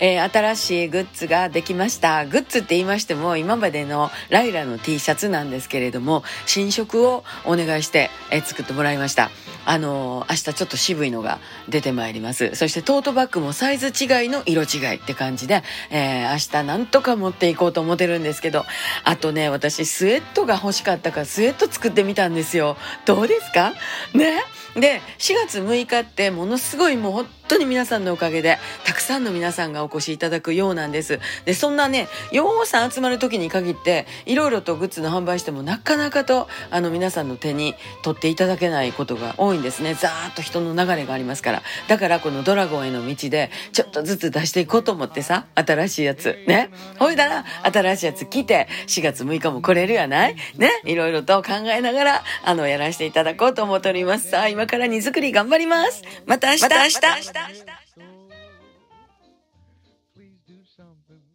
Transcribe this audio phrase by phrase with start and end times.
[0.00, 2.26] えー、新しいグッズができました。
[2.26, 9.30] グッズって言いましても、今までのライラの T シャツなんですけれども、新色をお願いして、えー、作ってもらいました。
[9.66, 11.38] あのー、明日ちょっと渋いのが
[11.68, 12.54] 出てまいります。
[12.54, 18.64] そしてトートバッグもサイズ違いの色違いって感じで、えー、明日なんとか持っていこうと思ってるんですけど、
[19.04, 22.76] あとね、私スウェットが欲しかったからスウェット作ってみたんですよ。
[23.04, 23.74] どうですか？
[24.14, 24.40] ね？
[24.76, 31.20] で、4月6日ってものすごいもう本当に皆さんのおかげで、たくさんの皆さんがお越しいただくようなんです。
[31.44, 39.94] で、そんなね、ようさん集まる時に限って、いろいろとグッズの販売してもなかなかと、あの皆さんの手に取っていただけないことが多いんですね。
[39.94, 41.62] ざーっと人の流れがありますから。
[41.88, 46.36] だからこのドラゴンへの道で、ちょっとずつ出していこうと思ってさ、新しいやつ。
[46.46, 46.70] ね。
[46.98, 50.36] ほいだら、新しいやつ来て、4月6日も来れるやない？
[50.56, 50.70] ね。
[50.84, 54.30] いろいろと考えながら、あの、やらせていただこうと思っております。
[54.30, 56.02] さあ、今から荷造り頑張ります。
[56.26, 56.62] また明日。
[56.62, 58.09] また明日。
[60.76, 61.29] something